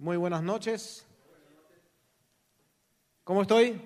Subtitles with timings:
[0.00, 1.04] Muy buenas noches.
[3.24, 3.82] ¿Cómo estoy?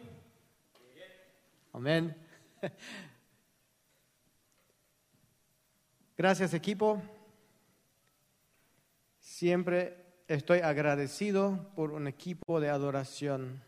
[1.73, 2.15] Amén.
[6.19, 7.01] Gracias equipo.
[9.21, 13.65] Siempre estoy agradecido por un equipo de adoración.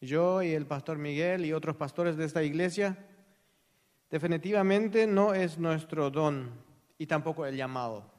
[0.00, 2.98] Yo y el pastor Miguel y otros pastores de esta iglesia
[4.10, 6.50] definitivamente no es nuestro don
[6.98, 8.10] y tampoco el llamado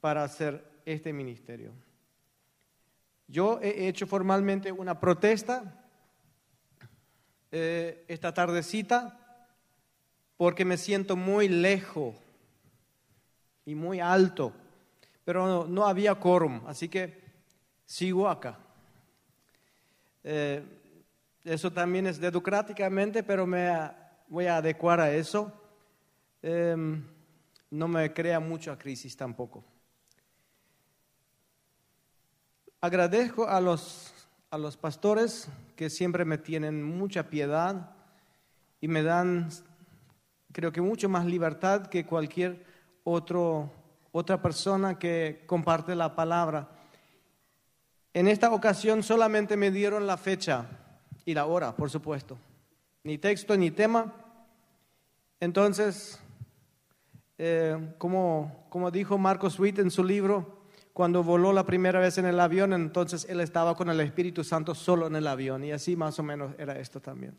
[0.00, 1.72] para hacer este ministerio.
[3.26, 5.84] Yo he hecho formalmente una protesta
[7.50, 9.46] eh, esta tardecita
[10.36, 12.14] porque me siento muy lejos
[13.66, 14.52] y muy alto,
[15.24, 17.22] pero no, había quórum, así que
[17.84, 18.58] sigo acá.
[20.24, 20.62] Eh,
[21.44, 23.90] eso también es dedocráticamente, pero me
[24.28, 25.52] voy a adecuar a eso.
[26.40, 27.04] Em,
[27.70, 29.64] no me crea mucha crisis tampoco.
[32.80, 34.14] Agradezco a los,
[34.52, 37.90] a los pastores que siempre me tienen mucha piedad
[38.80, 39.48] y me dan,
[40.52, 42.64] creo que mucho más libertad que cualquier
[43.02, 43.72] otro,
[44.12, 46.68] otra persona que comparte la palabra.
[48.14, 50.66] En esta ocasión solamente me dieron la fecha
[51.24, 52.38] y la hora, por supuesto.
[53.02, 54.14] Ni texto ni tema.
[55.40, 56.20] Entonces,
[57.38, 60.57] eh, como, como dijo Marcos Witt en su libro,
[60.98, 64.74] cuando voló la primera vez en el avión, entonces él estaba con el Espíritu Santo
[64.74, 67.38] solo en el avión y así más o menos era esto también.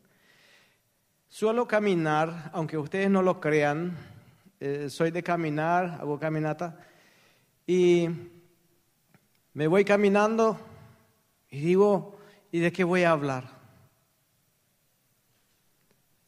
[1.28, 3.98] Suelo caminar, aunque ustedes no lo crean,
[4.62, 6.80] eh, soy de caminar, hago caminata
[7.68, 8.08] y
[9.52, 10.58] me voy caminando
[11.50, 12.18] y digo,
[12.54, 13.44] ¿y de qué voy a hablar?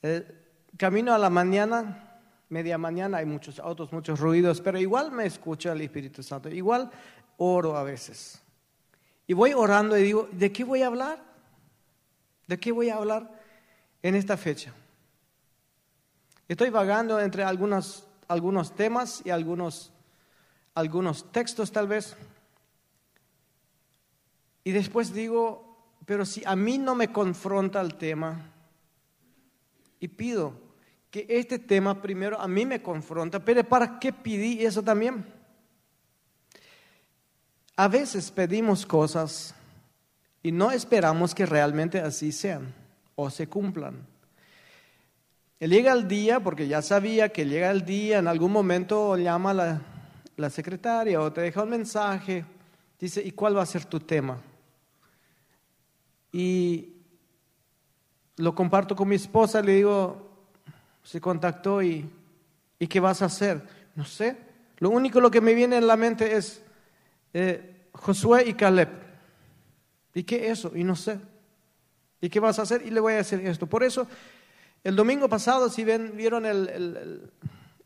[0.02, 0.28] Eh,
[0.76, 2.12] camino a la mañana
[2.52, 6.92] media mañana, hay muchos autos, muchos ruidos, pero igual me escucha el Espíritu Santo, igual
[7.44, 8.40] oro a veces.
[9.26, 11.24] Y voy orando y digo, ¿de qué voy a hablar?
[12.46, 13.42] ¿De qué voy a hablar
[14.04, 14.72] en esta fecha?
[16.48, 19.92] Estoy vagando entre algunos, algunos temas y algunos,
[20.76, 22.16] algunos textos tal vez.
[24.64, 28.52] Y después digo, pero si a mí no me confronta el tema,
[30.00, 30.54] y pido
[31.10, 35.41] que este tema primero a mí me confronta, pero ¿para qué pedí eso también?
[37.76, 39.56] A veces pedimos cosas
[40.44, 42.74] y no esperamos que realmente así sean
[43.16, 44.08] o se cumplan.
[45.60, 49.82] Llega el día, porque ya sabía que llega el día, en algún momento llama la,
[50.36, 52.44] la secretaria o te deja un mensaje,
[53.00, 54.40] dice, ¿y cuál va a ser tu tema?
[56.32, 56.94] Y
[58.38, 60.30] lo comparto con mi esposa, le digo,
[61.04, 62.10] se contactó y,
[62.80, 63.62] ¿y qué vas a hacer?
[63.96, 64.38] No sé.
[64.78, 66.64] Lo único lo que me viene en la mente es,
[67.34, 68.90] eh, Josué y Caleb.
[70.14, 70.72] ¿Y qué eso?
[70.76, 71.20] Y no sé.
[72.20, 72.86] ¿Y qué vas a hacer?
[72.86, 73.68] Y le voy a decir esto.
[73.68, 74.08] Por eso,
[74.84, 77.32] el domingo pasado, si ven, vieron el,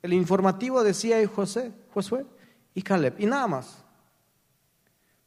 [0.02, 2.26] el, informativo, decía José, Josué
[2.74, 3.16] y Caleb.
[3.20, 3.84] Y nada más.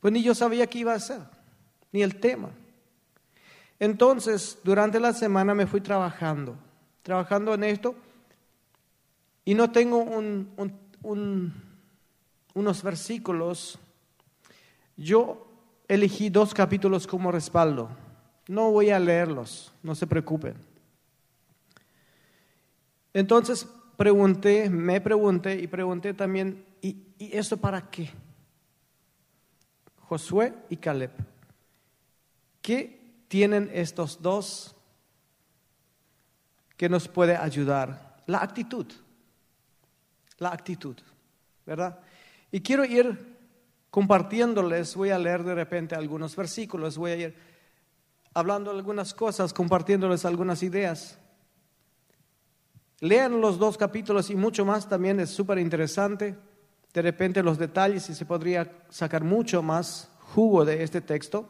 [0.00, 1.20] Pues ni yo sabía qué iba a hacer,
[1.92, 2.50] ni el tema.
[3.80, 6.56] Entonces, durante la semana me fui trabajando,
[7.02, 7.94] trabajando en esto,
[9.44, 10.04] y no tengo
[12.54, 13.78] unos versículos
[14.98, 15.46] yo
[15.86, 17.88] elegí dos capítulos como respaldo.
[18.48, 20.54] No voy a leerlos, no se preocupen.
[23.14, 23.66] Entonces
[23.96, 28.10] pregunté, me pregunté y pregunté también, ¿y, ¿y eso para qué?
[30.08, 31.10] Josué y Caleb.
[32.60, 34.74] ¿Qué tienen estos dos
[36.76, 38.16] que nos puede ayudar?
[38.26, 38.86] La actitud.
[40.38, 40.96] La actitud,
[41.66, 41.98] ¿verdad?
[42.50, 43.37] Y quiero ir
[43.90, 47.34] compartiéndoles, voy a leer de repente algunos versículos, voy a ir
[48.34, 51.18] hablando algunas cosas, compartiéndoles algunas ideas.
[53.00, 56.36] Lean los dos capítulos y mucho más también es súper interesante.
[56.92, 61.48] De repente los detalles y se podría sacar mucho más jugo de este texto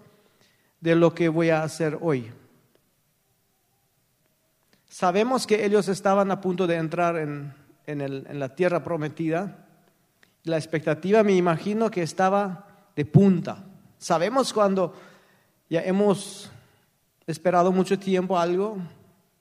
[0.81, 2.31] de lo que voy a hacer hoy.
[4.89, 7.55] Sabemos que ellos estaban a punto de entrar en,
[7.87, 9.68] en la tierra prometida
[10.49, 12.67] la expectativa me imagino que estaba
[12.97, 13.65] de punta.
[13.99, 14.95] Sabemos cuando
[15.69, 16.51] ya hemos
[17.27, 18.79] esperado mucho tiempo algo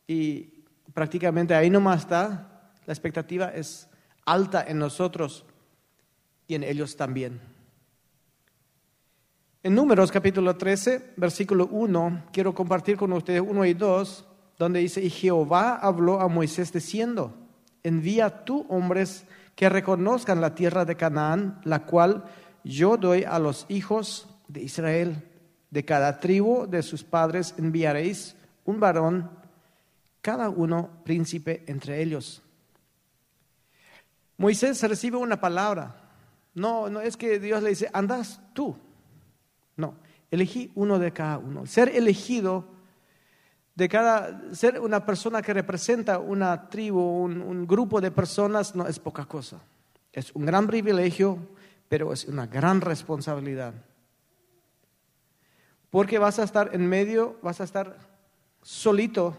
[0.05, 0.63] y
[0.93, 3.87] prácticamente ahí nomás está, la expectativa es
[4.25, 5.45] alta en nosotros
[6.47, 7.39] y en ellos también.
[9.63, 14.25] En Números capítulo 13, versículo 1, quiero compartir con ustedes 1 y 2,
[14.57, 17.33] donde dice, y Jehová habló a Moisés diciendo,
[17.83, 19.25] envía tú hombres
[19.57, 22.25] que reconozcan la tierra de Canaán, la cual
[22.63, 25.23] yo doy a los hijos de Israel,
[25.71, 29.31] de cada tribu de sus padres enviaréis un varón,
[30.21, 32.43] cada uno príncipe entre ellos.
[34.37, 36.03] Moisés recibe una palabra.
[36.53, 38.77] No, no es que Dios le dice, andas tú.
[39.75, 39.95] No,
[40.29, 41.65] elegí uno de cada uno.
[41.65, 42.76] Ser elegido
[43.77, 48.97] de cada, ser una persona que representa una tribu, un, grupo de personas, no es
[48.97, 49.61] poca cosa.
[50.11, 51.37] Es un gran privilegio,
[51.87, 53.75] pero es una gran responsabilidad.
[55.91, 57.99] Porque vas a estar en medio, vas a estar
[58.63, 59.37] solito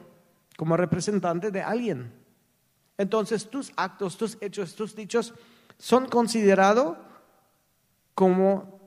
[0.57, 2.13] como representante de alguien.
[2.97, 5.35] Entonces tus actos, tus hechos, tus dichos
[5.79, 6.97] son considerados
[8.15, 8.79] como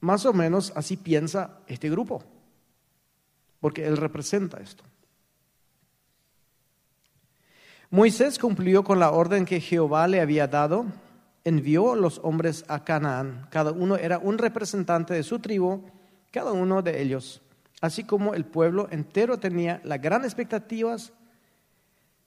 [0.00, 2.24] más o menos así piensa este grupo,
[3.60, 4.84] porque él representa esto.
[7.90, 10.86] Moisés cumplió con la orden que Jehová le había dado
[11.44, 13.46] envió los hombres a Canaán.
[13.50, 15.82] Cada uno era un representante de su tribu,
[16.30, 17.42] cada uno de ellos.
[17.80, 21.12] Así como el pueblo entero tenía las grandes expectativas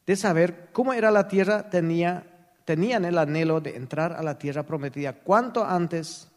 [0.06, 4.64] de saber cómo era la tierra, tenía, tenían el anhelo de entrar a la tierra
[4.64, 6.28] prometida cuanto antes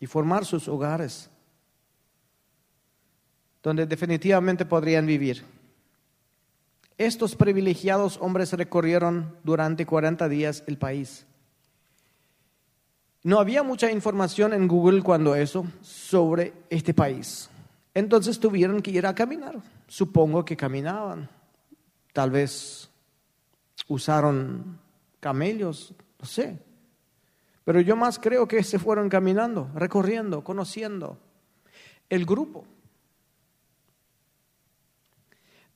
[0.00, 1.28] y formar sus hogares,
[3.68, 5.44] donde definitivamente podrían vivir.
[6.96, 11.26] Estos privilegiados hombres recorrieron durante 40 días el país.
[13.22, 17.50] No había mucha información en Google cuando eso sobre este país.
[17.92, 19.60] Entonces tuvieron que ir a caminar.
[19.86, 21.28] Supongo que caminaban.
[22.14, 22.88] Tal vez
[23.86, 24.78] usaron
[25.20, 26.58] camellos, no sé.
[27.66, 31.18] Pero yo más creo que se fueron caminando, recorriendo, conociendo
[32.08, 32.64] el grupo.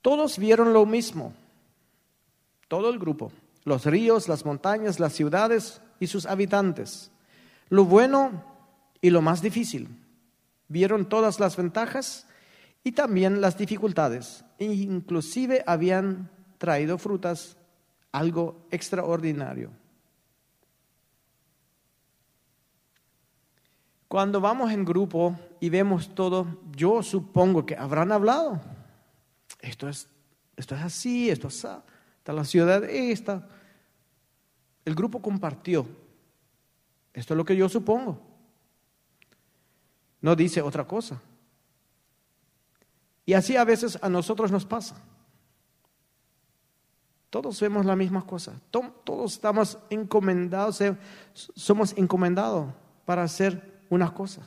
[0.03, 1.33] Todos vieron lo mismo,
[2.69, 3.33] todo el grupo,
[3.65, 7.13] los ríos, las montañas, las ciudades y sus habitantes
[7.73, 8.45] lo bueno
[9.01, 9.89] y lo más difícil.
[10.69, 12.27] Vieron todas las ventajas
[12.85, 14.45] y también las dificultades.
[14.59, 16.29] Inclusive habían
[16.59, 17.57] traído frutas,
[18.13, 19.71] algo extraordinario.
[24.07, 26.47] Cuando vamos en grupo y vemos todo,
[26.77, 28.61] yo supongo que habrán hablado.
[29.63, 30.09] Esto es,
[30.57, 31.83] esto es así, esto es así.
[32.19, 33.49] Está la ciudad esta.
[34.85, 35.87] El grupo compartió
[37.13, 38.21] esto es lo que yo supongo.
[40.21, 41.21] No dice otra cosa.
[43.27, 44.97] Y así a veces a nosotros nos pasa.
[47.31, 48.61] Todos vemos la misma cosa.
[48.71, 50.97] Todos estamos encomendados, eh,
[51.33, 52.73] somos encomendados
[53.05, 54.47] para hacer una cosa.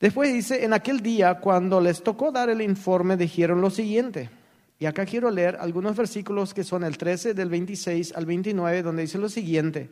[0.00, 4.30] Después dice, en aquel día, cuando les tocó dar el informe, dijeron lo siguiente.
[4.78, 9.02] Y acá quiero leer algunos versículos que son el 13 del 26 al 29, donde
[9.02, 9.90] dice lo siguiente.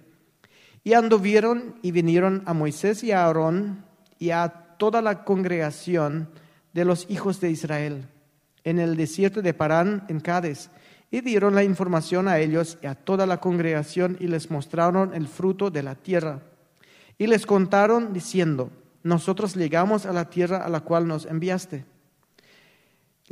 [0.85, 3.85] Y anduvieron y vinieron a Moisés y a Aarón
[4.19, 6.29] y a toda la congregación
[6.73, 8.09] de los hijos de Israel
[8.65, 10.71] en el desierto de Parán, en Cádiz,
[11.11, 15.29] y dieron la información a ellos y a toda la congregación y les mostraron el
[15.29, 16.41] fruto de la tierra.
[17.19, 18.71] Y les contaron diciendo,
[19.03, 21.85] nosotros llegamos a la tierra a la cual nos enviaste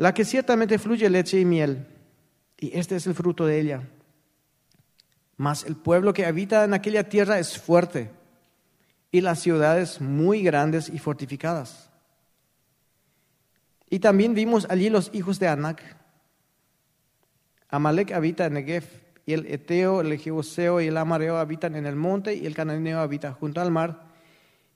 [0.00, 1.86] la que ciertamente fluye leche y miel,
[2.58, 3.82] y este es el fruto de ella.
[5.36, 8.10] Mas el pueblo que habita en aquella tierra es fuerte,
[9.12, 11.90] y las ciudades muy grandes y fortificadas.
[13.90, 15.82] Y también vimos allí los hijos de Anac.
[17.68, 18.84] Amalek habita en Negev,
[19.26, 23.00] y el Eteo, el Jebuseo y el Amareo habitan en el monte, y el Cananeo
[23.00, 24.09] habita junto al mar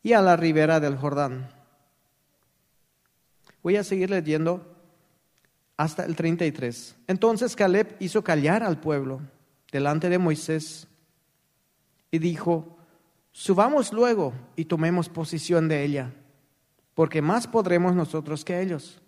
[0.05, 1.49] y a la ribera del Jordán.
[3.63, 4.77] Voy a seguir leyendo
[5.79, 6.95] hasta el 33.
[7.09, 9.23] Entonces Caleb hizo callar al pueblo
[9.73, 10.87] delante de Moisés
[12.11, 12.77] y dijo,
[13.33, 16.13] subamos luego y tomemos posición de ella,
[16.95, 19.01] porque más podremos nosotros que ellos.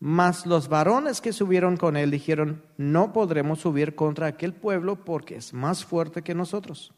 [0.00, 5.36] Mas los varones que subieron con él dijeron, no podremos subir contra aquel pueblo porque
[5.36, 6.94] es más fuerte que nosotros.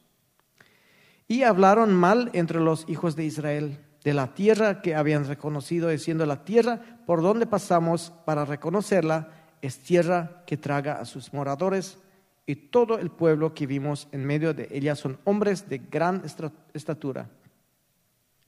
[1.31, 6.27] Y hablaron mal entre los hijos de Israel de la tierra que habían reconocido, diciendo
[6.27, 9.29] la tierra por donde pasamos para reconocerla
[9.63, 11.99] es tierra que traga a sus moradores
[12.47, 16.25] y todo el pueblo que vimos en medio de ella son hombres de gran
[16.75, 17.31] estatura.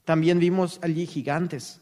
[0.05, 1.81] También vimos allí gigantes,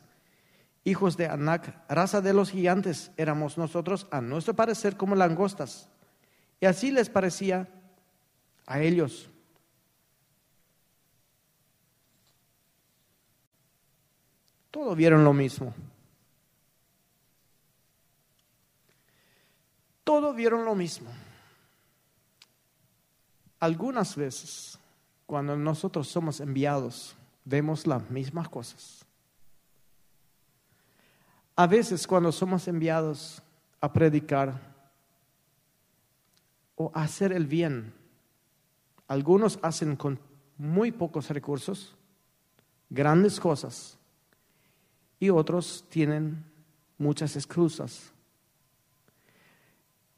[0.85, 5.88] hijos de Anac, raza de los gigantes, éramos nosotros a nuestro parecer como langostas.
[6.61, 7.71] Y así les parecía
[8.66, 9.30] a ellos.
[14.71, 15.75] Todos vieron lo mismo.
[20.05, 21.11] Todos vieron lo mismo.
[23.61, 24.79] algunas veces,
[25.27, 29.05] cuando nosotros somos enviados, vemos las mismas cosas.
[31.55, 33.43] A veces cuando somos enviados
[33.83, 34.59] a predicar
[36.75, 37.93] o a hacer el bien,
[39.07, 40.19] algunos hacen con
[40.57, 41.95] muy pocos recursos
[42.89, 44.00] grandes cosas
[45.21, 46.43] y otros tienen
[46.99, 48.11] muchas excusas.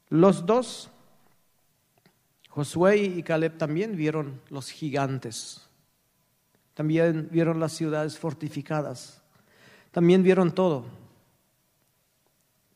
[0.09, 0.89] Los dos,
[2.49, 5.67] Josué y Caleb, también vieron los gigantes,
[6.73, 9.21] también vieron las ciudades fortificadas,
[9.91, 10.85] también vieron todo.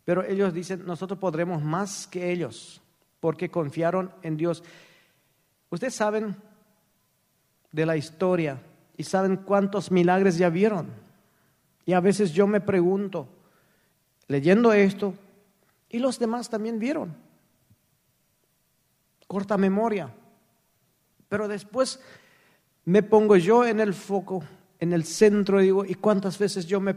[0.03, 2.81] Pero ellos dicen, nosotros podremos más que ellos,
[3.19, 4.63] porque confiaron en Dios.
[5.69, 6.35] Ustedes saben
[7.71, 8.61] de la historia
[8.97, 11.06] y saben cuántos milagros ya vieron.
[11.87, 13.27] Y a veces yo me pregunto,
[14.27, 15.15] leyendo esto,
[15.89, 17.15] y los demás también vieron.
[19.25, 20.13] Corta memoria.
[21.29, 21.99] Pero después
[22.83, 24.43] me pongo yo en el foco,
[24.79, 26.95] en el centro, y digo, ¿y cuántas veces yo me,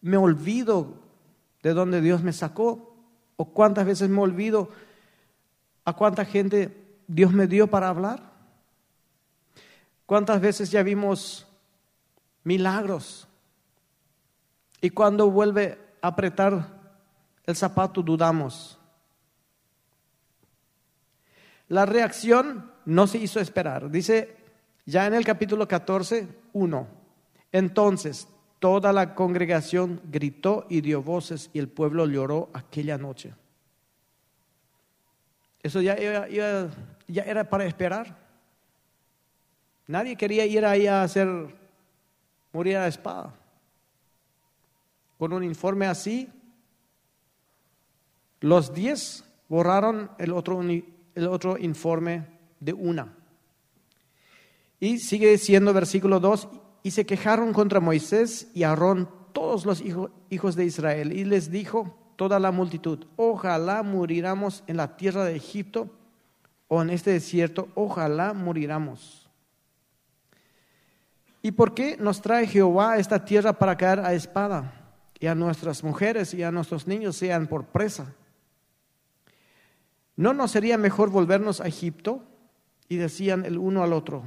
[0.00, 0.94] me olvido
[1.62, 2.96] de dónde Dios me sacó,
[3.36, 4.70] o cuántas veces me olvido
[5.84, 8.32] a cuánta gente Dios me dio para hablar.
[10.06, 11.46] ¿Cuántas veces ya vimos
[12.42, 13.27] milagros?
[14.80, 16.78] Y cuando vuelve a apretar
[17.44, 18.78] el zapato dudamos.
[21.68, 23.90] La reacción no se hizo esperar.
[23.90, 24.36] Dice
[24.86, 26.88] ya en el capítulo 14, 1.
[27.52, 33.32] Entonces Toda la congregación gritó y dio voces y el pueblo lloró aquella noche.
[35.62, 38.16] Eso ya, ya era para esperar.
[39.86, 41.28] Nadie quería ir ahí a hacer
[42.52, 43.34] morir a la espada.
[45.18, 46.28] Con un informe así,
[48.40, 52.26] los diez borraron el otro, el otro informe
[52.60, 53.14] de una.
[54.78, 56.48] Y sigue diciendo versículo 2,
[56.84, 59.82] y se quejaron contra Moisés y Aarón todos los
[60.30, 65.36] hijos de Israel y les dijo toda la multitud, ojalá moriramos en la tierra de
[65.36, 65.90] Egipto
[66.68, 69.28] o en este desierto, ojalá moriramos.
[71.42, 74.77] ¿Y por qué nos trae Jehová a esta tierra para caer a espada
[75.20, 78.14] y a nuestras mujeres y a nuestros niños sean por presa?
[80.16, 82.24] ¿No nos sería mejor volvernos a Egipto?
[82.88, 84.24] Y decían el uno al otro,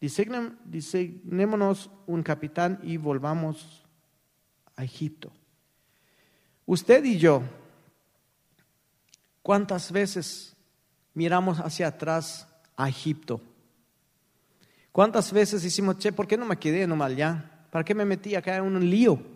[0.00, 3.84] Disignémonos un capitán y volvamos
[4.76, 5.32] a Egipto.
[6.66, 7.42] Usted y yo,
[9.42, 10.54] ¿cuántas veces
[11.14, 13.40] miramos hacia atrás a Egipto?
[14.92, 17.66] ¿Cuántas veces hicimos, che, ¿por qué no me quedé nomás allá?
[17.70, 19.35] ¿Para qué me metí acá en un lío?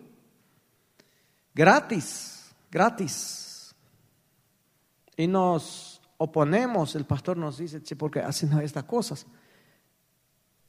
[1.53, 3.75] Gratis, gratis.
[5.17, 9.25] Y nos oponemos, el pastor nos dice, che, ¿por qué hacen estas cosas?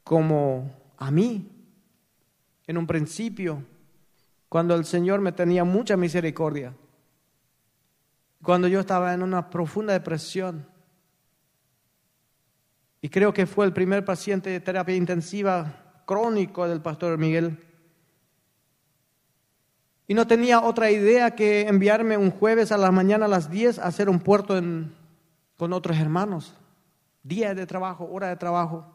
[0.03, 1.49] como a mí
[2.67, 3.63] en un principio,
[4.49, 6.75] cuando el Señor me tenía mucha misericordia,
[8.41, 10.67] cuando yo estaba en una profunda depresión.
[13.01, 17.57] Y creo que fue el primer paciente de terapia intensiva crónico del pastor Miguel.
[20.07, 23.79] Y no tenía otra idea que enviarme un jueves a la mañana a las 10
[23.79, 24.59] a hacer un puerto
[25.57, 26.55] con otros hermanos.
[27.23, 28.85] Día de trabajo, hora de trabajo.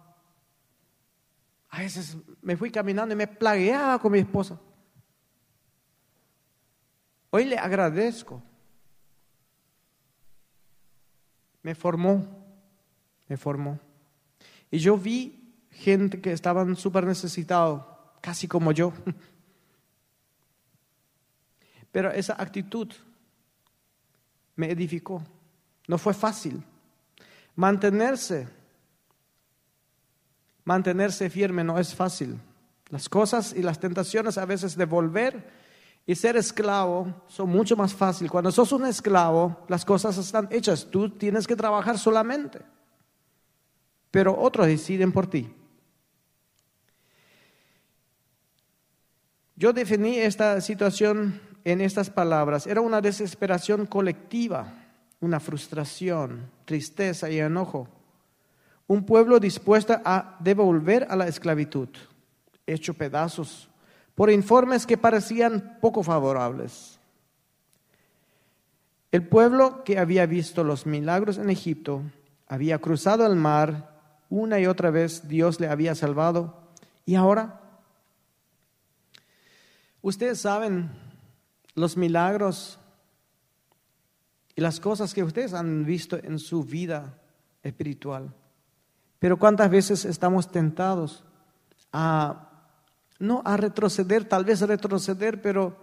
[1.71, 4.59] A veces me fui caminando y me plagueaba con mi esposa.
[7.31, 8.43] Hoy le agradezco.
[11.63, 12.25] Me formó,
[13.29, 13.79] me formó.
[14.71, 17.83] Y yo vi gente que estaban súper necesitados,
[18.21, 18.93] casi como yo.
[21.99, 22.87] Pero esa actitud
[24.55, 25.21] me edificó.
[25.89, 26.63] No fue fácil.
[27.57, 28.47] Mantenerse
[30.63, 32.39] mantenerse firme no es fácil.
[32.91, 35.51] Las cosas y las tentaciones a veces de volver
[36.07, 38.31] y ser esclavo son mucho más fácil.
[38.31, 40.87] Cuando sos un esclavo, las cosas están hechas.
[40.89, 42.61] Tú tienes que trabajar solamente.
[44.13, 45.53] Pero otros deciden por ti.
[49.57, 52.67] Yo definí esta situación en estas palabras.
[52.67, 54.73] Era una desesperación colectiva,
[55.21, 57.89] una frustración, tristeza y enojo
[58.89, 61.89] un pueblo dispuesto a devolver a la esclavitud,
[62.67, 63.69] hecho pedazos
[64.15, 66.99] por informes que parecían poco favorables.
[69.13, 72.03] El pueblo que había visto los milagros en Egipto,
[72.49, 76.59] había cruzado el mar, una y otra vez Dios le había salvado,
[77.07, 77.61] y ahora,
[80.03, 80.91] ustedes saben
[81.79, 82.79] los milagros
[84.55, 87.19] y las cosas que ustedes han visto en su vida
[87.63, 88.35] espiritual
[89.19, 91.25] Pero cuántas veces estamos tentados
[91.93, 92.51] a,
[93.19, 95.77] no a retroceder, tal vez retroceder, pero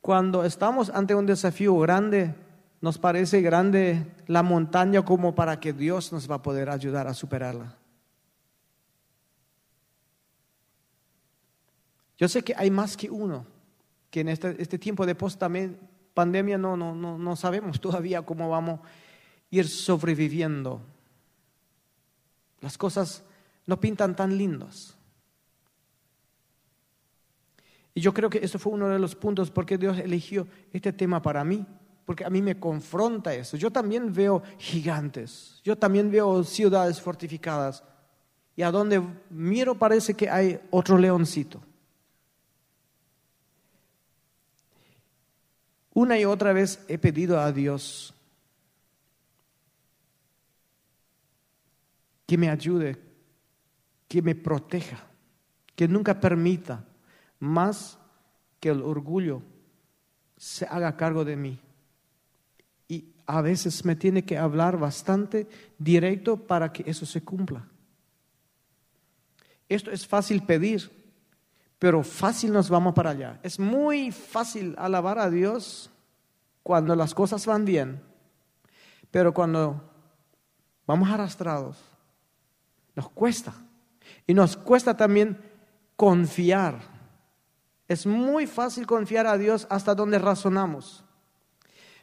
[0.00, 2.34] cuando estamos ante un desafío grande,
[2.80, 7.14] nos parece grande la montaña como para que Dios nos va a poder ayudar a
[7.14, 7.76] superarla.
[12.16, 13.46] Yo sé que hay más que uno,
[14.10, 15.40] que en este, este tiempo de post
[16.14, 18.82] pandemia no, no, no, no sabemos todavía cómo vamos a
[19.50, 20.82] ir sobreviviendo.
[22.60, 23.24] Las cosas
[23.66, 24.96] no pintan tan lindos.
[27.94, 30.92] Y yo creo que eso fue uno de los puntos por qué Dios eligió este
[30.92, 31.66] tema para mí,
[32.04, 33.56] porque a mí me confronta eso.
[33.56, 37.82] Yo también veo gigantes, yo también veo ciudades fortificadas,
[38.54, 41.60] y a donde miro parece que hay otro leoncito.
[45.92, 48.14] Una y otra vez he pedido a Dios
[52.26, 52.96] que me ayude,
[54.06, 55.04] que me proteja,
[55.74, 56.84] que nunca permita
[57.40, 57.98] más
[58.60, 59.42] que el orgullo
[60.36, 61.58] se haga cargo de mí.
[62.86, 67.66] Y a veces me tiene que hablar bastante directo para que eso se cumpla.
[69.68, 70.90] Esto es fácil pedir,
[71.80, 73.40] pero fácil nos vamos para allá.
[73.42, 75.90] Es muy fácil alabar a Dios
[76.62, 78.02] cuando las cosas van bien,
[79.10, 79.90] pero cuando
[80.86, 81.78] vamos arrastrados,
[82.94, 83.54] nos cuesta.
[84.26, 85.40] Y nos cuesta también
[85.96, 86.82] confiar.
[87.88, 91.02] Es muy fácil confiar a Dios hasta donde razonamos.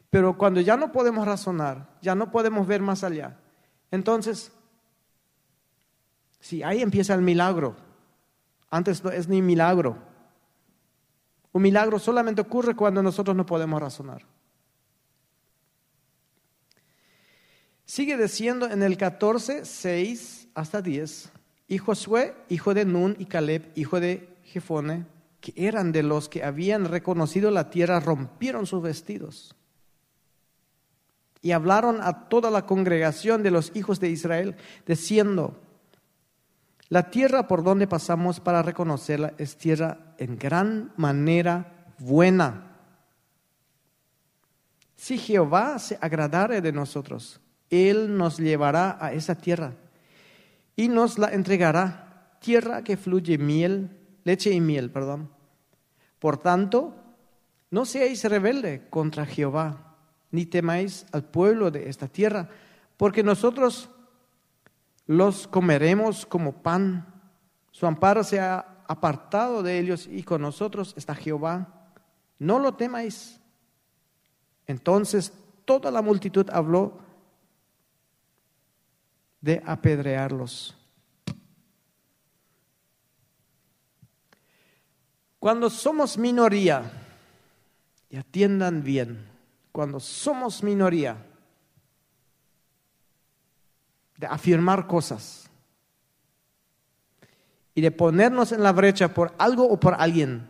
[0.10, 3.38] Pero cuando ya no podemos razonar, ya no podemos ver más allá,
[3.92, 4.52] entonces,
[6.40, 7.87] sí, ahí empieza el milagro.
[8.70, 9.98] Antes no es ni milagro.
[11.52, 14.26] Un milagro solamente ocurre cuando nosotros no podemos razonar.
[17.86, 21.32] Sigue diciendo en el 14, 6 hasta 10,
[21.70, 25.06] y Josué, hijo de Nun, y Caleb, hijo de Jefone,
[25.40, 29.58] que eran de los que habían reconocido la tierra, rompieron sus vestidos
[31.42, 35.58] y hablaron a toda la congregación de los hijos de Israel, diciendo,
[36.90, 42.78] la tierra por donde pasamos para reconocerla es tierra en gran manera buena.
[44.96, 49.74] Si Jehová se agradare de nosotros, Él nos llevará a esa tierra
[50.76, 53.90] y nos la entregará, tierra que fluye miel,
[54.24, 55.30] leche y miel, perdón.
[56.20, 56.96] Por tanto,
[57.70, 59.96] no seáis rebelde contra Jehová,
[60.32, 62.50] ni temáis al pueblo de esta tierra,
[62.96, 63.90] porque nosotros
[65.08, 67.14] los comeremos como pan.
[67.72, 71.90] Su amparo se ha apartado de ellos y con nosotros está Jehová.
[72.38, 73.40] No lo temáis.
[74.68, 75.34] Entonces
[75.66, 77.00] toda la multitud habló
[79.42, 80.76] de apedrearlos.
[85.40, 86.92] Cuando somos minoría,
[88.10, 89.28] y atiendan bien,
[89.72, 91.27] cuando somos minoría,
[94.18, 95.50] de afirmar cosas
[97.76, 100.50] y de ponernos en la brecha por algo o por alguien,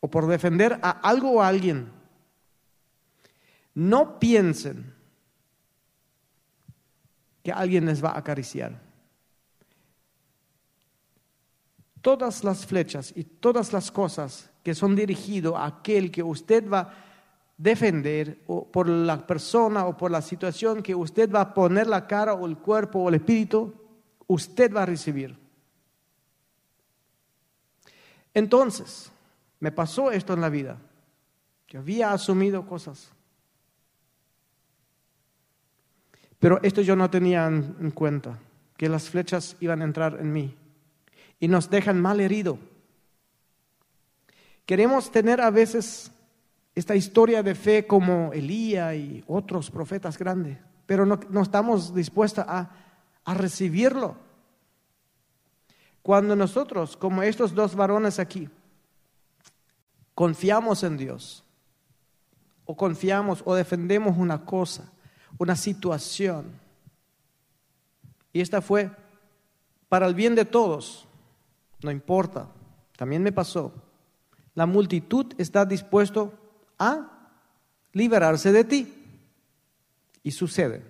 [0.00, 1.90] o por defender a algo o a alguien,
[3.74, 4.94] no piensen
[7.42, 8.78] que alguien les va a acariciar.
[12.02, 16.80] Todas las flechas y todas las cosas que son dirigidas a aquel que usted va
[16.80, 17.09] a
[17.62, 22.06] defender o por la persona o por la situación que usted va a poner la
[22.06, 23.74] cara o el cuerpo o el espíritu,
[24.26, 25.36] usted va a recibir.
[28.32, 29.10] Entonces,
[29.58, 30.78] me pasó esto en la vida.
[31.68, 33.12] Yo había asumido cosas
[36.40, 38.38] Pero esto yo no tenía en cuenta,
[38.76, 40.56] que las flechas iban a entrar en mí
[41.38, 42.58] y nos dejan mal herido.
[44.64, 46.10] Queremos tener a veces
[46.80, 52.70] esta historia de fe como Elías y otros profetas grandes, pero no, estamos dispuestos a,
[53.22, 54.16] a recibirlo.
[56.00, 58.48] Cuando nosotros, como estos dos varones aquí,
[60.14, 61.44] confiamos en Dios,
[62.64, 64.90] o confiamos o defendemos una cosa,
[65.36, 66.46] una situación.
[68.32, 68.90] Y esta fue
[69.90, 71.06] para el bien de todos,
[71.82, 72.48] no importa,
[72.96, 73.70] también me pasó.
[74.54, 76.40] La multitud está dispuesto
[76.80, 77.06] a
[77.92, 78.96] liberarse de ti.
[80.24, 80.82] Y sucede.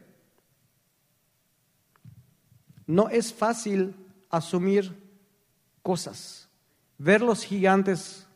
[2.87, 3.95] No es fácil
[4.31, 4.97] asumir
[5.83, 6.49] cosas,
[6.99, 8.27] ver los gigantes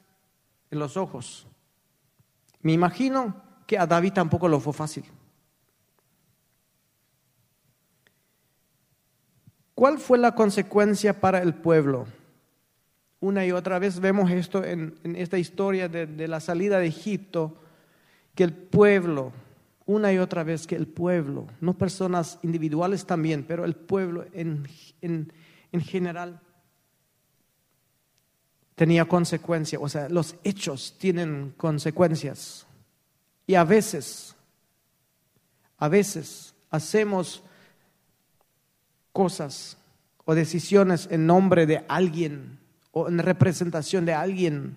[0.71, 1.47] en los ojos.
[2.61, 5.05] Me imagino que a David tampoco lo fue fácil.
[9.75, 12.07] ¿Cuál fue la consecuencia para el pueblo?
[13.25, 17.57] Una y otra vez vemos esto en, esta historia de, la salida de Egipto,
[18.35, 19.33] que el pueblo,
[19.87, 24.69] una y otra vez que el pueblo, no personas individuales también, pero el pueblo en,
[25.01, 26.39] en general,
[28.75, 32.67] tenía consecuencias, o sea, los hechos tienen consecuencias.
[33.47, 34.37] Y a veces,
[35.79, 37.43] a veces hacemos
[39.15, 39.79] cosas
[40.27, 42.63] o decisiones en nombre de alguien
[42.95, 44.77] o en representación de alguien.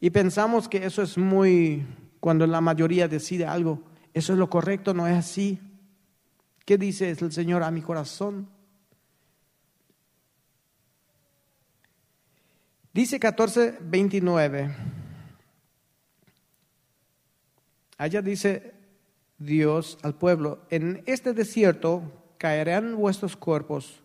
[0.00, 1.86] Y pensamos que eso es muy,
[2.20, 5.60] cuando la mayoría decide algo, eso es lo correcto, no es así.
[6.64, 8.48] ¿Qué dice el Señor a mi corazón?
[12.92, 14.74] Dice 14, 29.
[17.98, 18.74] Allá dice
[19.38, 22.02] Dios al pueblo, en este desierto
[22.38, 24.02] caerán vuestros cuerpos,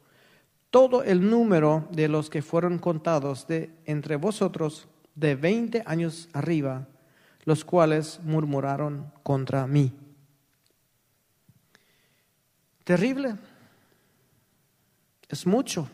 [0.72, 6.88] todo el número de los que fueron contados de entre vosotros de veinte años arriba,
[7.44, 9.94] los cuales murmuraron contra mí.
[12.86, 13.36] Terrible.
[15.28, 15.88] Es mucho,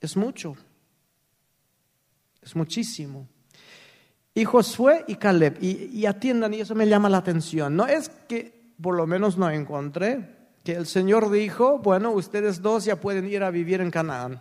[0.00, 0.56] es mucho,
[2.42, 3.26] es muchísimo.
[4.34, 8.08] Y Josué y Caleb, y, y atiendan, y eso me llama la atención, no es
[8.28, 10.35] que por lo menos no encontré,
[10.66, 14.40] que el Señor dijo, bueno, ustedes dos ya pueden ir a vivir en Canaán.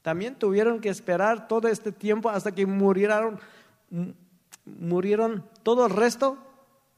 [0.00, 3.38] También tuvieron que esperar todo este tiempo hasta que murieron,
[4.64, 6.38] murieron todo el resto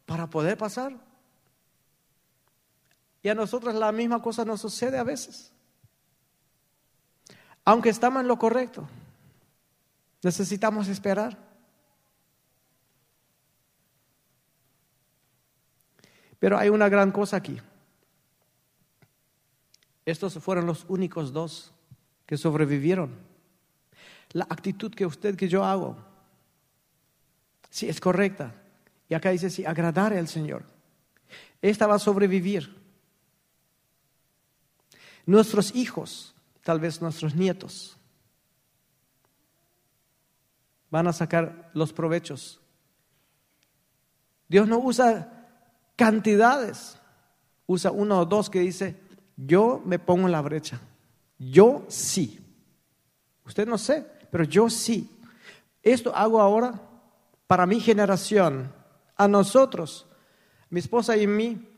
[0.07, 0.93] para poder pasar.
[3.25, 5.51] Y a nosotros la misma cosa nos sucede a veces.
[7.65, 8.89] Aunque estamos en lo correcto,
[10.23, 11.50] necesitamos esperar.
[16.41, 17.61] Pero hay una gran cosa aquí.
[20.05, 21.73] Estos fueron los únicos dos
[22.27, 23.15] que sobrevivieron.
[24.33, 25.97] La actitud que usted, que yo hago,
[27.69, 28.55] si es correcta.
[29.09, 30.65] Y acá dice, si agradar al Señor.
[31.61, 32.75] Esta va a sobrevivir.
[35.27, 37.99] Nuestros hijos, tal vez nuestros nietos,
[40.91, 42.61] van a sacar los provechos.
[44.49, 45.40] Dios no usa
[46.01, 46.99] cantidades.
[47.67, 48.97] Usa uno o dos que dice,
[49.37, 50.81] yo me pongo en la brecha.
[51.39, 52.41] Yo sí.
[53.45, 55.11] Usted no sé, pero yo sí.
[55.83, 56.81] Esto hago ahora
[57.47, 58.73] para mi generación.
[59.15, 60.07] A nosotros,
[60.71, 61.69] mi esposa y mí,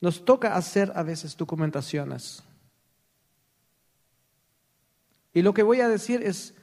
[0.00, 2.42] nos toca hacer a veces documentaciones.
[5.34, 6.54] Y lo que voy a decir es,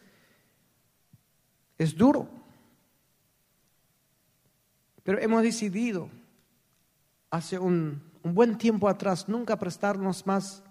[1.77, 2.27] es duro.
[5.03, 6.10] Pero hemos decidido
[7.29, 10.61] hace un, buen tiempo atrás nunca prestarnos más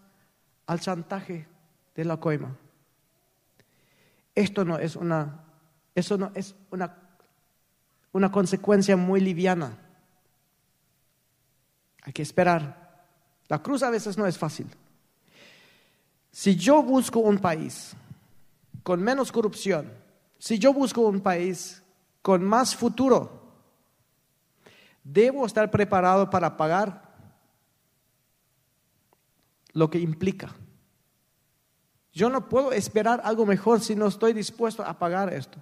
[0.66, 1.48] al chantaje
[1.94, 2.54] de la coima.
[4.34, 5.42] Esto no es una,
[8.12, 9.78] una consecuencia muy liviana.
[12.02, 13.06] Hay que esperar.
[13.48, 14.66] La cruz a veces no es fácil.
[16.30, 17.96] Si yo busco un país
[18.82, 19.90] con menos corrupción,
[20.38, 21.82] si yo busco un país
[22.20, 23.45] con más futuro,
[25.08, 27.00] Debo estar preparado para pagar
[29.72, 30.52] lo que implica.
[32.12, 35.60] Yo no puedo esperar algo mejor si no estoy dispuesto a pagar esto.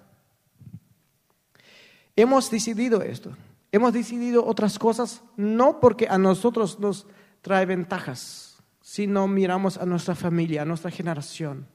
[2.15, 3.37] Hemos decidido esto.
[3.71, 7.05] Hemos decidido otras cosas no porque a nosotros nos
[7.41, 11.67] trae ventajas, sino miramos a nuestra familia, a nuestra generación.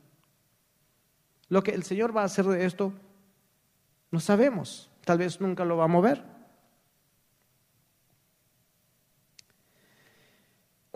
[1.48, 2.92] Lo que el Señor va a hacer de esto,
[4.10, 4.90] no sabemos.
[5.04, 6.29] Tal vez nunca lo va a mover.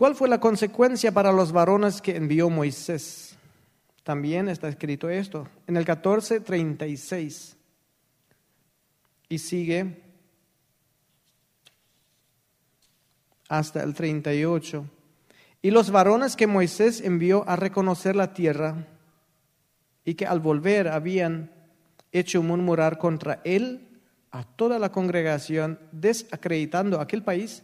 [0.05, 3.38] ¿Cuál fue la consecuencia para los varones que envió Moisés?
[4.03, 7.57] También está escrito esto en el 14:36
[9.31, 10.03] y sigue
[13.49, 14.85] hasta el 38.
[15.62, 18.87] Y los varones que Moisés envió a reconocer la tierra
[20.05, 21.51] y que al volver habían
[22.12, 23.88] hecho murmurar contra él
[24.33, 27.62] a toda la congregación, desacreditando aquel país,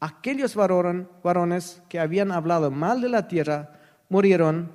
[0.00, 4.72] aquellos varones que habían hablado mal de la tierra murieron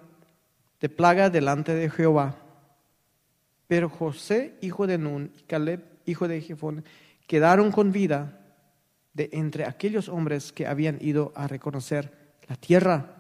[0.80, 2.36] de plaga delante de Jehová.
[3.68, 6.84] Pero José, hijo de Nun, y Caleb, hijo de Jefón,
[7.28, 8.40] quedaron con vida
[9.14, 12.12] de entre aquellos hombres que habían ido a reconocer
[12.48, 13.16] la tierra.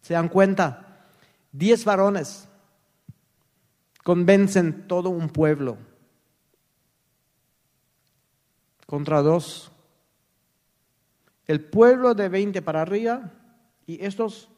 [0.00, 1.06] ¿Se dan cuenta?
[1.52, 2.48] Diez varones
[4.02, 5.76] convencen todo un pueblo
[8.86, 9.73] contra dos
[11.46, 13.32] el pueblo de 20 para arriba,
[13.86, 14.48] y estos,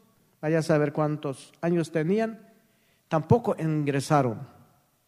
[0.41, 2.41] vaya a saber cuántos años tenían,
[3.09, 4.47] tampoco ingresaron.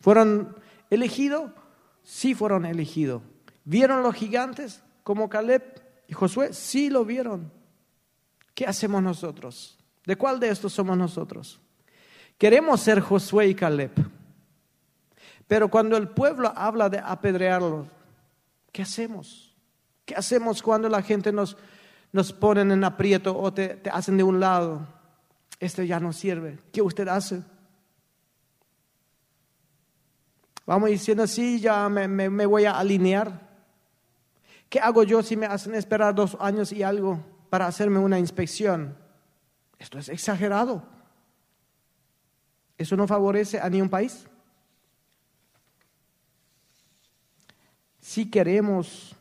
[0.01, 0.57] ¿Fueron
[0.91, 1.51] elegidos?
[2.03, 3.23] Sí fueron elegidos.
[3.65, 5.63] ¿Vieron los gigantes como Caleb
[6.09, 6.53] y Josué?
[6.53, 7.53] Sí lo vieron.
[8.55, 9.79] ¿Qué hacemos nosotros?
[10.05, 11.61] ¿De cuál de estos somos nosotros?
[12.39, 13.93] Queremos ser Josué y Caleb.
[15.47, 17.89] Pero cuando el pueblo habla de apedrearlos,
[18.73, 19.48] ¿qué hacemos?
[20.09, 21.55] ¿Qué hacemos cuando la gente nos,
[22.13, 24.89] nos pone en aprieto o te, te hacen de un lado?
[25.61, 26.59] Esto ya no sirve.
[26.73, 27.43] ¿Qué usted hace?
[30.65, 33.39] Vamos diciendo, sí, ya me, me, voy a alinear.
[34.71, 38.97] ¿Qué hago yo si me hacen esperar dos años y algo para hacerme una inspección?
[39.79, 40.85] Esto es exagerado.
[42.79, 44.27] ¿Eso no favorece a ningún país?
[48.01, 49.18] Si queremos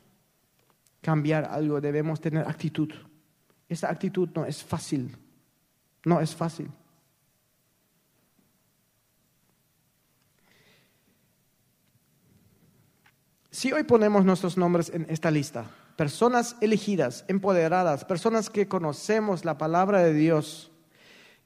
[1.01, 2.89] cambiar algo, debemos tener actitud.
[3.69, 5.15] Esa actitud no es fácil.
[6.05, 6.69] No es fácil.
[13.51, 19.57] Si hoy ponemos nuestros nombres en esta lista, personas elegidas, empoderadas, personas que conocemos la
[19.57, 20.71] palabra de Dios,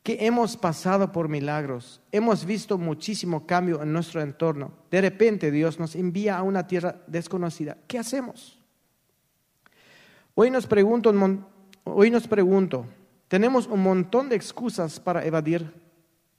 [0.04, 5.80] que hemos pasado por milagros, hemos visto muchísimo cambio en nuestro entorno, de repente Dios
[5.80, 8.61] nos envía a una tierra desconocida, ¿qué hacemos?
[10.34, 11.14] Hoy nos pregunto,
[11.84, 12.86] hoy nos pregunto,
[13.28, 15.74] tenemos un montón de excusas para evadir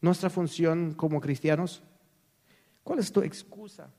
[0.01, 1.83] nuestra función como cristianos.
[2.83, 3.91] ¿Cuál es tu excusa?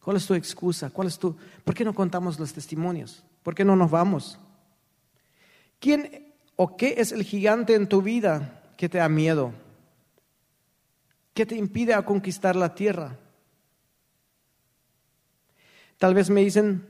[0.00, 0.90] ¿Cuál es tu excusa?
[0.90, 1.36] ¿Cuál es tu...
[1.64, 3.22] ¿Por qué no contamos los testimonios?
[3.42, 4.38] ¿Por qué no nos vamos?
[5.78, 9.52] ¿Quién o qué es el gigante en tu vida que te da miedo?
[11.34, 13.18] ¿Qué te impide conquistar la tierra?
[15.98, 16.89] Tal vez me dicen,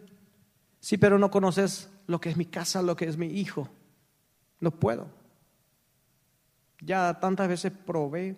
[0.81, 3.69] sí, pero no conoces lo que es mi casa, lo que es mi hijo.
[4.59, 5.09] No puedo.
[6.81, 8.37] Ya tantas veces probé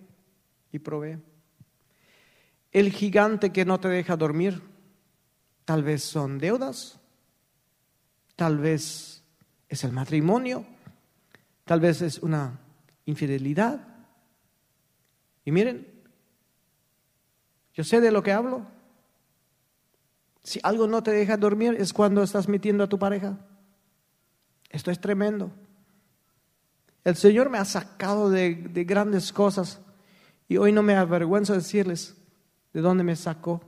[0.73, 1.19] y probé
[2.73, 4.63] el gigante que no te deja dormir.
[5.65, 6.99] Tal vez son deudas,
[8.35, 9.23] tal vez
[9.69, 10.65] es el matrimonio,
[11.65, 12.59] tal vez es una
[13.05, 13.87] infidelidad.
[15.45, 15.87] Y miren,
[17.75, 18.67] yo sé de lo que hablo.
[20.43, 23.39] Si algo no te deja dormir es cuando estás metiendo a tu pareja.
[24.71, 25.53] Esto es tremendo.
[27.05, 29.81] El Señor me ha sacado de, de grandes cosas
[30.49, 32.17] y hoy no me avergüenzo de decirles,
[32.73, 33.61] ¿De dónde me sacó?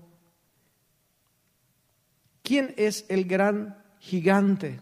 [2.42, 4.80] ¿Quién es el gran gigante?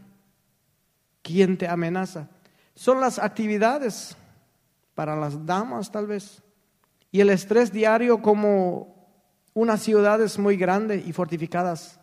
[1.22, 2.28] ¿Quién te amenaza?
[2.74, 4.16] Son las actividades
[4.94, 6.42] para las damas tal vez.
[7.11, 8.91] Y el estrés diario como
[9.54, 12.00] unas ciudades muy grandes y fortificadas.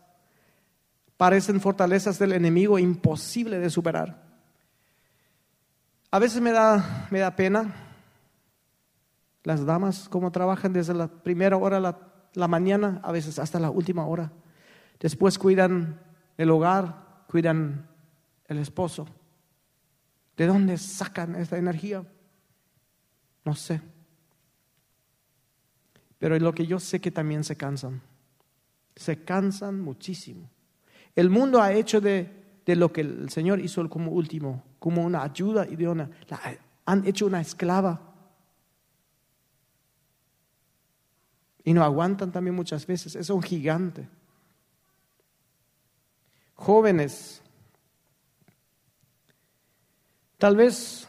[1.18, 4.24] Parecen fortalezas del enemigo imposible de superar.
[6.12, 7.76] A veces me da, me da pena
[9.44, 13.70] las damas, cómo trabajan desde la primera hora la la mañana, a veces hasta la
[13.70, 14.32] última hora.
[15.00, 16.00] Después cuidan
[16.38, 17.88] el hogar, cuidan
[18.46, 19.08] el esposo.
[20.38, 22.04] ¿De dónde sacan esta energía?
[23.46, 23.82] No sé.
[26.20, 28.02] Pero lo que yo sé que también se cansan.
[28.96, 30.50] Se cansan muchísimo.
[31.16, 32.30] El mundo ha hecho de,
[32.68, 36.08] lo que el Señor hizo como último, como una ayuda y de
[36.86, 38.10] han hecho una esclava
[41.70, 43.16] Y no aguantan también muchas veces.
[43.16, 44.10] Es un gigante.
[46.56, 47.44] Jóvenes,
[50.40, 51.08] tal vez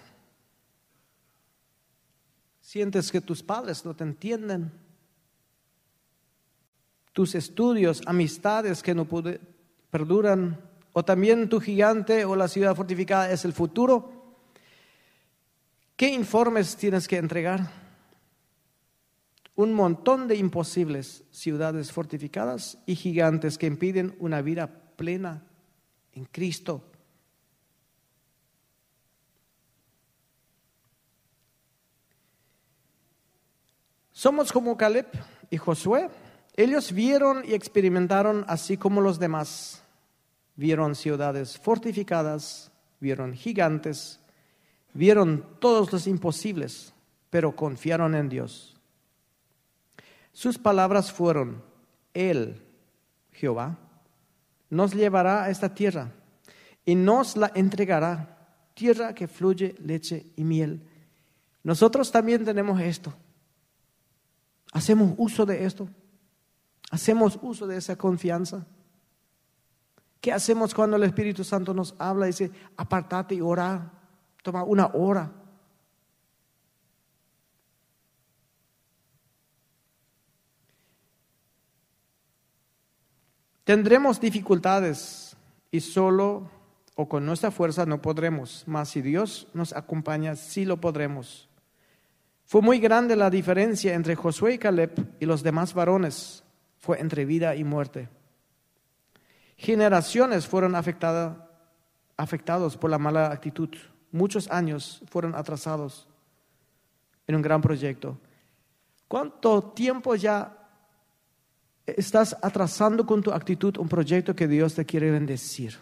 [2.60, 4.70] sientes que tus padres no te entienden.
[7.20, 9.06] Tus estudios, amistades que no
[9.90, 10.58] perduran,
[10.94, 14.38] o también tu gigante o la ciudad fortificada es el futuro.
[15.96, 17.70] ¿Qué informes tienes que entregar?
[19.54, 25.44] un montón de imposibles ciudades fortificadas y gigantes que impiden una vida plena
[26.14, 26.82] en Cristo.
[34.10, 35.08] Somos como Caleb
[35.50, 36.08] y Josué.
[36.60, 39.82] Ellos vieron y experimentaron así como los demás.
[40.56, 42.70] Vieron ciudades fortificadas,
[43.00, 44.20] vieron gigantes,
[44.92, 46.92] vieron todos los imposibles,
[47.30, 48.76] pero confiaron en Dios.
[50.32, 51.64] Sus palabras fueron,
[52.12, 52.60] Él,
[53.32, 53.78] Jehová,
[54.68, 56.12] nos llevará a esta tierra
[56.84, 58.36] y nos la entregará,
[58.74, 60.86] tierra que fluye leche y miel.
[61.62, 63.14] Nosotros también tenemos esto.
[64.72, 65.88] Hacemos uso de esto.
[66.90, 68.66] Hacemos uso de esa confianza.
[70.20, 73.90] ¿Qué hacemos cuando el Espíritu Santo nos habla y dice, apartate y ora?
[74.42, 75.32] Toma una hora.
[83.64, 85.36] Tendremos dificultades
[85.70, 86.50] y solo
[86.96, 91.48] o con nuestra fuerza no podremos, mas si Dios nos acompaña, sí lo podremos.
[92.44, 96.42] Fue muy grande la diferencia entre Josué y Caleb y los demás varones,
[96.80, 98.08] fue entre vida y muerte.
[99.56, 101.36] Generaciones fueron afectadas,
[102.16, 103.68] afectados por la mala actitud.
[104.10, 106.08] Muchos años fueron atrasados
[107.26, 108.18] en un gran proyecto.
[109.06, 110.56] ¿Cuánto tiempo ya
[111.86, 115.76] estás atrasando con tu actitud un proyecto que Dios te quiere bendecir?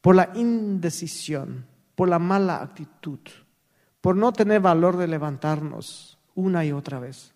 [0.00, 3.20] Por la indecisión, por la mala actitud,
[4.00, 7.32] por no tener valor de levantarnos una y otra vez.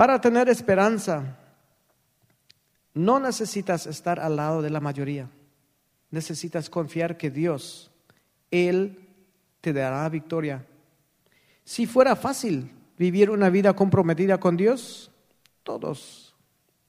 [0.00, 1.36] Para tener esperanza,
[2.94, 5.28] no necesitas estar al lado de la mayoría.
[6.10, 7.90] Necesitas confiar que Dios,
[8.50, 9.10] Él
[9.60, 10.66] te dará victoria.
[11.64, 15.10] Si fuera fácil vivir una vida comprometida con Dios,
[15.64, 16.34] todos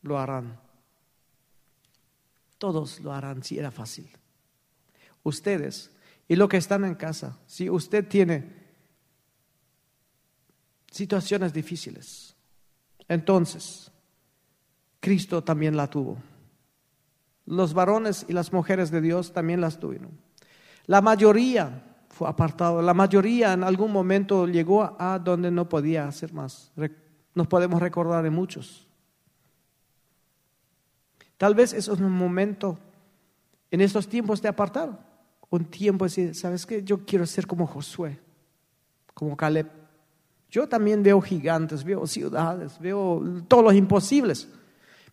[0.04, 0.58] lo harán.
[2.58, 4.10] Todos lo harán si era fácil.
[5.24, 5.92] Ustedes
[6.30, 8.54] y los que están en casa, si usted tiene
[10.90, 12.38] situaciones difíciles,
[13.08, 13.92] entonces
[15.00, 16.18] Cristo también la tuvo.
[17.46, 20.12] Los varones y las mujeres de Dios también las tuvieron.
[20.86, 26.34] La mayoría fue apartado, la mayoría en algún momento llegó a donde no podía hacer
[26.34, 26.72] más.
[27.34, 28.88] Nos podemos recordar de muchos.
[31.38, 32.78] Tal vez eso es un momento
[33.72, 35.00] en estos tiempos de apartar,
[35.50, 36.84] un tiempo de decir, ¿sabes qué?
[36.84, 38.20] Yo quiero ser como Josué,
[39.14, 39.81] como Caleb.
[40.52, 44.48] Yo también veo gigantes, veo ciudades, veo todos los imposibles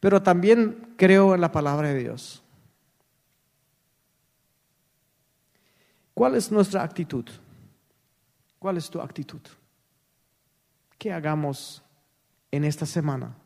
[0.00, 2.42] pero también creo en la palabra de Dios.
[6.14, 7.24] ¿Cuál es nuestra actitud?
[8.58, 9.40] ¿Cuál es tu actitud?
[10.98, 11.82] ¿Qué hagamos
[12.50, 13.36] en esta semana?